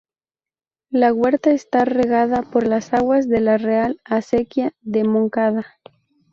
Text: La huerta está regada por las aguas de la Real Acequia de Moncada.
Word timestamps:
La 0.89 1.13
huerta 1.13 1.51
está 1.51 1.85
regada 1.85 2.41
por 2.41 2.65
las 2.65 2.91
aguas 2.91 3.29
de 3.29 3.39
la 3.39 3.59
Real 3.59 4.01
Acequia 4.03 4.73
de 4.81 5.03
Moncada. 5.03 5.75